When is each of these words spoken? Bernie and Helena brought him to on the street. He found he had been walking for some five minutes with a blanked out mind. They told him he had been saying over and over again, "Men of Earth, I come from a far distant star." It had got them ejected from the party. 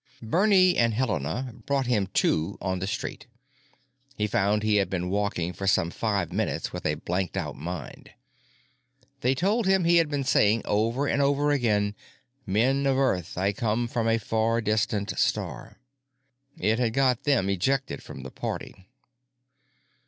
Bernie 0.23 0.77
and 0.77 0.95
Helena 0.95 1.53
brought 1.67 1.85
him 1.85 2.07
to 2.15 2.57
on 2.59 2.79
the 2.79 2.87
street. 2.87 3.27
He 4.15 4.25
found 4.25 4.63
he 4.63 4.77
had 4.77 4.89
been 4.89 5.11
walking 5.11 5.53
for 5.53 5.67
some 5.67 5.91
five 5.91 6.33
minutes 6.33 6.73
with 6.73 6.87
a 6.87 6.95
blanked 6.95 7.37
out 7.37 7.55
mind. 7.55 8.09
They 9.19 9.35
told 9.35 9.67
him 9.67 9.83
he 9.83 9.97
had 9.97 10.09
been 10.09 10.23
saying 10.23 10.63
over 10.65 11.05
and 11.05 11.21
over 11.21 11.51
again, 11.51 11.93
"Men 12.47 12.87
of 12.87 12.97
Earth, 12.97 13.37
I 13.37 13.53
come 13.53 13.87
from 13.87 14.07
a 14.07 14.17
far 14.17 14.59
distant 14.59 15.19
star." 15.19 15.77
It 16.57 16.79
had 16.79 16.93
got 16.93 17.25
them 17.25 17.47
ejected 17.47 18.01
from 18.01 18.23
the 18.23 18.31
party. 18.31 18.73